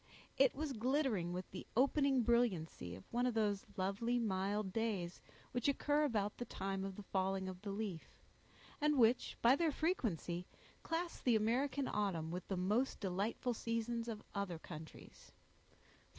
It 0.35 0.55
was 0.55 0.73
glittering 0.73 1.31
with 1.31 1.51
the 1.51 1.67
opening 1.77 2.23
brilliancy 2.23 2.95
of 2.95 3.03
one 3.13 3.27
of 3.27 3.35
those 3.35 3.67
lovely, 3.77 4.17
mild 4.17 4.73
days, 4.73 5.21
which 5.51 5.67
occur 5.67 6.05
about 6.05 6.37
the 6.37 6.45
time 6.45 6.83
of 6.83 6.95
the 6.95 7.03
falling 7.03 7.47
of 7.47 7.61
the 7.61 7.69
leaf; 7.69 8.17
and 8.81 8.97
which, 8.97 9.37
by 9.43 9.55
their 9.55 9.71
frequency, 9.71 10.47
class 10.81 11.19
the 11.19 11.35
American 11.35 11.87
autumn 11.87 12.31
with 12.31 12.47
the 12.47 12.57
most 12.57 12.99
delightful 12.99 13.53
seasons 13.53 14.07
of 14.07 14.23
other 14.33 14.57
countries. 14.57 15.33